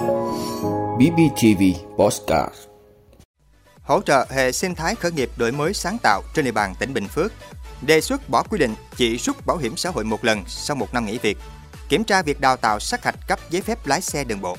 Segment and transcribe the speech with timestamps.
[0.00, 1.62] BBTV
[1.96, 2.54] Postcard
[3.82, 6.94] hỗ trợ hệ sinh thái khởi nghiệp đổi mới sáng tạo trên địa bàn tỉnh
[6.94, 7.32] Bình Phước,
[7.82, 10.94] đề xuất bỏ quy định chỉ rút bảo hiểm xã hội một lần sau một
[10.94, 11.38] năm nghỉ việc,
[11.88, 14.56] kiểm tra việc đào tạo sát hạch cấp giấy phép lái xe đường bộ.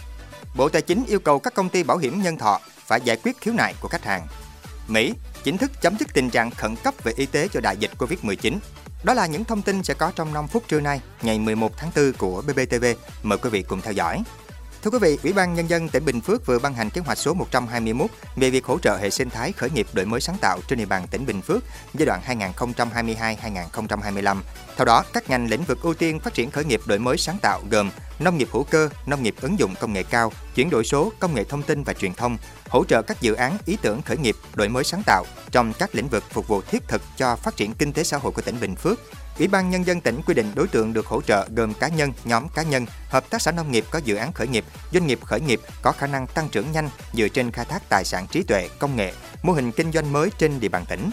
[0.56, 3.42] Bộ Tài chính yêu cầu các công ty bảo hiểm nhân thọ phải giải quyết
[3.42, 4.28] khiếu nại của khách hàng.
[4.88, 5.14] Mỹ
[5.44, 8.58] chính thức chấm dứt tình trạng khẩn cấp về y tế cho đại dịch Covid-19.
[9.04, 11.92] Đó là những thông tin sẽ có trong 5 phút trưa nay, ngày 11 tháng
[11.96, 12.86] 4 của BBTV.
[13.24, 14.24] Mời quý vị cùng theo dõi.
[14.84, 17.18] Thưa quý vị, Ủy ban Nhân dân tỉnh Bình Phước vừa ban hành kế hoạch
[17.18, 20.60] số 121 về việc hỗ trợ hệ sinh thái khởi nghiệp đổi mới sáng tạo
[20.68, 22.22] trên địa bàn tỉnh Bình Phước giai đoạn
[22.56, 24.38] 2022-2025.
[24.78, 27.38] Theo đó, các ngành lĩnh vực ưu tiên phát triển khởi nghiệp đổi mới sáng
[27.42, 27.90] tạo gồm
[28.20, 31.36] nông nghiệp hữu cơ, nông nghiệp ứng dụng công nghệ cao, chuyển đổi số, công
[31.36, 32.38] nghệ thông tin và truyền thông,
[32.70, 35.96] hỗ trợ các dự án ý tưởng khởi nghiệp đổi mới sáng tạo trong các
[35.96, 38.60] lĩnh vực phục vụ thiết thực cho phát triển kinh tế xã hội của tỉnh
[38.62, 39.00] Bình Phước
[39.38, 42.14] Ủy ban Nhân dân tỉnh quy định đối tượng được hỗ trợ gồm cá nhân,
[42.24, 45.20] nhóm cá nhân, hợp tác xã nông nghiệp có dự án khởi nghiệp, doanh nghiệp
[45.26, 48.44] khởi nghiệp có khả năng tăng trưởng nhanh dựa trên khai thác tài sản trí
[48.44, 51.10] tuệ, công nghệ, mô hình kinh doanh mới trên địa bàn tỉnh.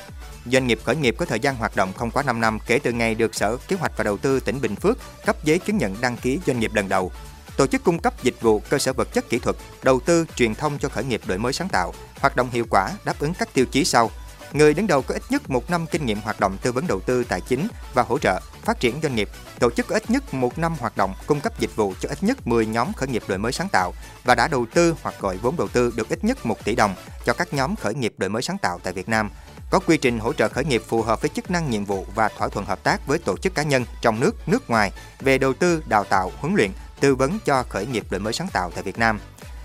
[0.47, 2.92] Doanh nghiệp khởi nghiệp có thời gian hoạt động không quá 5 năm kể từ
[2.92, 5.97] ngày được Sở Kế hoạch và Đầu tư tỉnh Bình Phước cấp giấy chứng nhận
[6.00, 7.12] đăng ký doanh nghiệp lần đầu.
[7.56, 10.55] Tổ chức cung cấp dịch vụ cơ sở vật chất kỹ thuật, đầu tư, truyền
[10.55, 13.55] thông cho khởi nghiệp đổi mới sáng tạo, hoạt động hiệu quả đáp ứng các
[13.55, 14.10] tiêu chí sau–
[14.52, 17.00] Người đứng đầu có ít nhất một năm kinh nghiệm hoạt động tư vấn đầu
[17.00, 20.34] tư tài chính và hỗ trợ phát triển doanh nghiệp, tổ chức có ít nhất
[20.34, 23.22] một năm hoạt động cung cấp dịch vụ cho ít nhất 10 nhóm khởi nghiệp
[23.28, 23.92] đổi mới sáng tạo
[24.24, 26.94] và đã đầu tư hoặc gọi vốn đầu tư được ít nhất 1 tỷ đồng
[27.24, 29.30] cho các nhóm khởi nghiệp đổi mới sáng tạo tại Việt Nam.
[29.70, 32.28] Có quy trình hỗ trợ khởi nghiệp phù hợp với chức năng nhiệm vụ và
[32.28, 35.52] thỏa thuận hợp tác với tổ chức cá nhân trong nước, nước ngoài về đầu
[35.52, 38.82] tư, đào tạo, huấn luyện, tư vấn cho khởi nghiệp đổi mới sáng tạo tại
[38.82, 39.20] Việt Nam.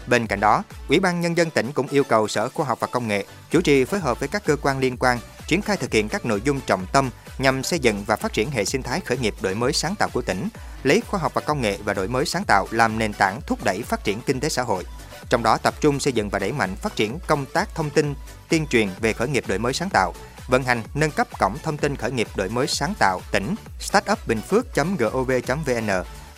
[0.07, 2.87] Bên cạnh đó, Ủy ban Nhân dân tỉnh cũng yêu cầu Sở Khoa học và
[2.87, 5.93] Công nghệ chủ trì phối hợp với các cơ quan liên quan triển khai thực
[5.93, 8.99] hiện các nội dung trọng tâm nhằm xây dựng và phát triển hệ sinh thái
[8.99, 10.47] khởi nghiệp đổi mới sáng tạo của tỉnh,
[10.83, 13.63] lấy khoa học và công nghệ và đổi mới sáng tạo làm nền tảng thúc
[13.63, 14.83] đẩy phát triển kinh tế xã hội.
[15.29, 18.15] Trong đó tập trung xây dựng và đẩy mạnh phát triển công tác thông tin,
[18.49, 20.13] tuyên truyền về khởi nghiệp đổi mới sáng tạo,
[20.47, 25.89] vận hành nâng cấp cổng thông tin khởi nghiệp đổi mới sáng tạo tỉnh startupbinhphuoc.gov.vn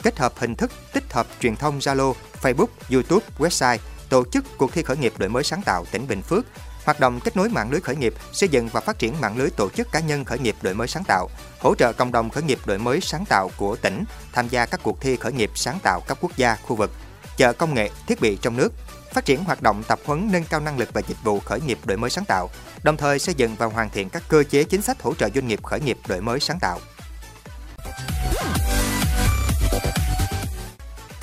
[0.04, 2.14] kết hợp hình thức tích hợp truyền thông Zalo,
[2.46, 3.78] Facebook, YouTube, website,
[4.10, 6.46] tổ chức cuộc thi khởi nghiệp đổi mới sáng tạo tỉnh Bình Phước,
[6.86, 9.50] hoạt động kết nối mạng lưới khởi nghiệp, xây dựng và phát triển mạng lưới
[9.50, 11.30] tổ chức cá nhân khởi nghiệp đổi mới sáng tạo,
[11.60, 14.80] hỗ trợ cộng đồng khởi nghiệp đổi mới sáng tạo của tỉnh tham gia các
[14.84, 16.92] cuộc thi khởi nghiệp sáng tạo cấp quốc gia, khu vực,
[17.38, 18.74] chợ công nghệ, thiết bị trong nước,
[19.14, 21.80] phát triển hoạt động tập huấn nâng cao năng lực và dịch vụ khởi nghiệp
[21.86, 22.50] đổi mới sáng tạo,
[22.84, 25.48] đồng thời xây dựng và hoàn thiện các cơ chế chính sách hỗ trợ doanh
[25.48, 26.80] nghiệp khởi nghiệp đổi mới sáng tạo.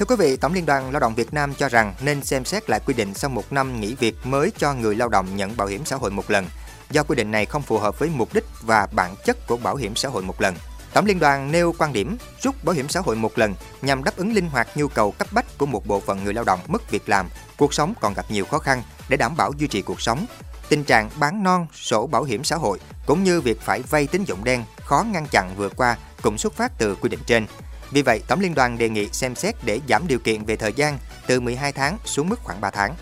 [0.02, 2.70] Thưa quý vị, Tổng Liên đoàn Lao động Việt Nam cho rằng nên xem xét
[2.70, 5.68] lại quy định sau một năm nghỉ việc mới cho người lao động nhận bảo
[5.68, 6.46] hiểm xã hội một lần,
[6.90, 9.76] do quy định này không phù hợp với mục đích và bản chất của bảo
[9.76, 10.54] hiểm xã hội một lần.
[10.92, 14.16] Tổng Liên đoàn nêu quan điểm rút bảo hiểm xã hội một lần nhằm đáp
[14.16, 16.90] ứng linh hoạt nhu cầu cấp bách của một bộ phận người lao động mất
[16.90, 20.00] việc làm, cuộc sống còn gặp nhiều khó khăn để đảm bảo duy trì cuộc
[20.00, 20.26] sống.
[20.68, 24.24] Tình trạng bán non, sổ bảo hiểm xã hội cũng như việc phải vay tín
[24.24, 27.46] dụng đen khó ngăn chặn vừa qua cũng xuất phát từ quy định trên.
[27.92, 30.72] Vì vậy, Tổng Liên đoàn đề nghị xem xét để giảm điều kiện về thời
[30.72, 32.94] gian từ 12 tháng xuống mức khoảng 3 tháng.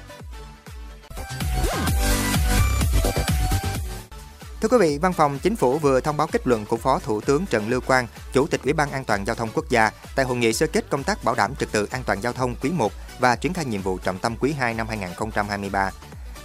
[4.60, 7.20] Thưa quý vị, Văn phòng Chính phủ vừa thông báo kết luận của Phó Thủ
[7.20, 10.24] tướng Trần Lưu Quang, Chủ tịch Ủy ban An toàn giao thông quốc gia tại
[10.24, 12.70] hội nghị sơ kết công tác bảo đảm trật tự an toàn giao thông quý
[12.70, 15.90] 1 và triển khai nhiệm vụ trọng tâm quý 2 năm 2023.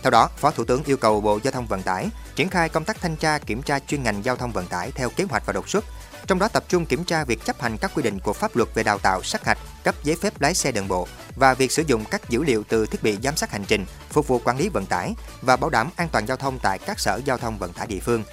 [0.03, 2.85] Theo đó, Phó Thủ tướng yêu cầu Bộ Giao thông Vận tải triển khai công
[2.85, 5.53] tác thanh tra kiểm tra chuyên ngành giao thông vận tải theo kế hoạch và
[5.53, 5.85] đột xuất,
[6.27, 8.69] trong đó tập trung kiểm tra việc chấp hành các quy định của pháp luật
[8.75, 11.83] về đào tạo, sát hạch, cấp giấy phép lái xe đường bộ và việc sử
[11.87, 14.69] dụng các dữ liệu từ thiết bị giám sát hành trình phục vụ quản lý
[14.69, 17.73] vận tải và bảo đảm an toàn giao thông tại các sở giao thông vận
[17.73, 18.23] tải địa phương.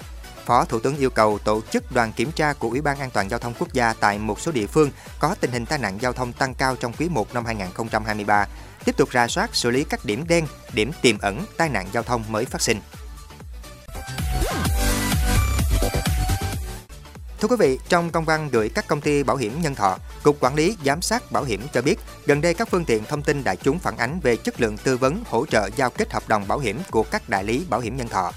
[0.45, 3.29] Phó Thủ tướng yêu cầu tổ chức đoàn kiểm tra của Ủy ban An toàn
[3.29, 6.13] giao thông quốc gia tại một số địa phương có tình hình tai nạn giao
[6.13, 8.47] thông tăng cao trong quý 1 năm 2023,
[8.85, 12.03] tiếp tục ra soát xử lý các điểm đen, điểm tiềm ẩn tai nạn giao
[12.03, 12.77] thông mới phát sinh.
[17.43, 20.37] Thưa quý vị, trong công văn gửi các công ty bảo hiểm nhân thọ, Cục
[20.39, 23.43] Quản lý Giám sát Bảo hiểm cho biết, gần đây các phương tiện thông tin
[23.43, 26.47] đại chúng phản ánh về chất lượng tư vấn hỗ trợ giao kết hợp đồng
[26.47, 28.31] bảo hiểm của các đại lý bảo hiểm nhân thọ.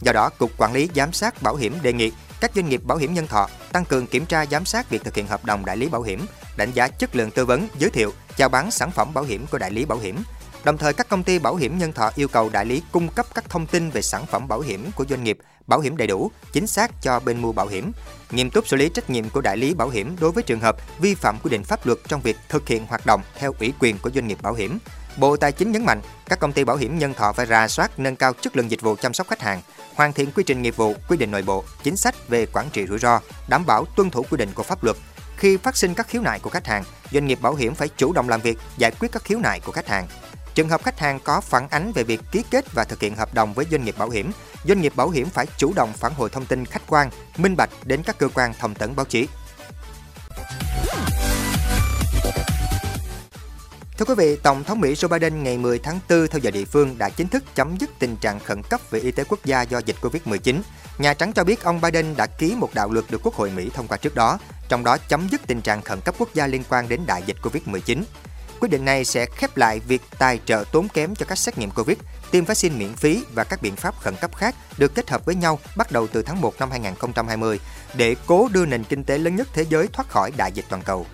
[0.00, 2.98] Do đó, Cục Quản lý Giám sát Bảo hiểm đề nghị các doanh nghiệp bảo
[2.98, 5.76] hiểm nhân thọ tăng cường kiểm tra giám sát việc thực hiện hợp đồng đại
[5.76, 6.26] lý bảo hiểm,
[6.56, 9.58] đánh giá chất lượng tư vấn, giới thiệu, chào bán sản phẩm bảo hiểm của
[9.58, 10.22] đại lý bảo hiểm.
[10.64, 13.26] Đồng thời các công ty bảo hiểm nhân thọ yêu cầu đại lý cung cấp
[13.34, 16.30] các thông tin về sản phẩm bảo hiểm của doanh nghiệp bảo hiểm đầy đủ,
[16.52, 17.92] chính xác cho bên mua bảo hiểm,
[18.30, 20.76] nghiêm túc xử lý trách nhiệm của đại lý bảo hiểm đối với trường hợp
[21.00, 23.98] vi phạm quy định pháp luật trong việc thực hiện hoạt động theo ủy quyền
[23.98, 24.78] của doanh nghiệp bảo hiểm.
[25.16, 27.98] Bộ Tài chính nhấn mạnh, các công ty bảo hiểm nhân thọ phải ra soát
[27.98, 29.60] nâng cao chất lượng dịch vụ chăm sóc khách hàng,
[29.94, 32.86] hoàn thiện quy trình nghiệp vụ, quy định nội bộ, chính sách về quản trị
[32.86, 34.96] rủi ro, đảm bảo tuân thủ quy định của pháp luật.
[35.36, 38.12] Khi phát sinh các khiếu nại của khách hàng, doanh nghiệp bảo hiểm phải chủ
[38.12, 40.06] động làm việc giải quyết các khiếu nại của khách hàng.
[40.54, 43.34] Trường hợp khách hàng có phản ánh về việc ký kết và thực hiện hợp
[43.34, 44.30] đồng với doanh nghiệp bảo hiểm,
[44.64, 47.70] doanh nghiệp bảo hiểm phải chủ động phản hồi thông tin khách quan, minh bạch
[47.84, 49.28] đến các cơ quan thông tấn báo chí.
[53.98, 56.64] Thưa quý vị, Tổng thống Mỹ Joe Biden ngày 10 tháng 4 theo giờ địa
[56.64, 59.62] phương đã chính thức chấm dứt tình trạng khẩn cấp về y tế quốc gia
[59.62, 60.60] do dịch Covid-19.
[60.98, 63.70] Nhà Trắng cho biết ông Biden đã ký một đạo luật được Quốc hội Mỹ
[63.74, 64.38] thông qua trước đó,
[64.68, 67.36] trong đó chấm dứt tình trạng khẩn cấp quốc gia liên quan đến đại dịch
[67.42, 68.02] Covid-19.
[68.62, 71.70] Quyết định này sẽ khép lại việc tài trợ tốn kém cho các xét nghiệm
[71.70, 71.96] Covid,
[72.30, 75.34] tiêm vaccine miễn phí và các biện pháp khẩn cấp khác được kết hợp với
[75.34, 77.60] nhau bắt đầu từ tháng 1 năm 2020
[77.94, 80.82] để cố đưa nền kinh tế lớn nhất thế giới thoát khỏi đại dịch toàn
[80.82, 81.06] cầu.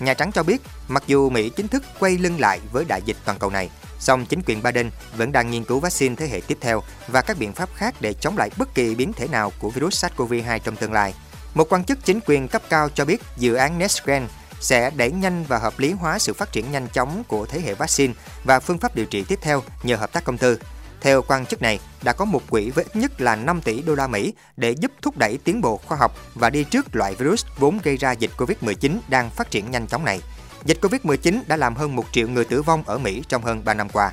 [0.00, 3.16] Nhà Trắng cho biết, mặc dù Mỹ chính thức quay lưng lại với đại dịch
[3.24, 6.58] toàn cầu này, song chính quyền Biden vẫn đang nghiên cứu vaccine thế hệ tiếp
[6.60, 9.70] theo và các biện pháp khác để chống lại bất kỳ biến thể nào của
[9.70, 11.14] virus SARS-CoV-2 trong tương lai.
[11.54, 14.26] Một quan chức chính quyền cấp cao cho biết dự án NextGen
[14.60, 17.74] sẽ đẩy nhanh và hợp lý hóa sự phát triển nhanh chóng của thế hệ
[17.74, 18.14] vaccine
[18.44, 20.58] và phương pháp điều trị tiếp theo nhờ hợp tác công tư.
[21.00, 23.94] Theo quan chức này, đã có một quỹ với ít nhất là 5 tỷ đô
[23.94, 27.46] la Mỹ để giúp thúc đẩy tiến bộ khoa học và đi trước loại virus
[27.58, 30.20] vốn gây ra dịch Covid-19 đang phát triển nhanh chóng này.
[30.64, 33.74] Dịch Covid-19 đã làm hơn 1 triệu người tử vong ở Mỹ trong hơn 3
[33.74, 34.12] năm qua.